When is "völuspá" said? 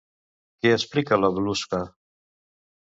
1.37-1.85